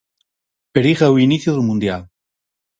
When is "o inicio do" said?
1.13-1.67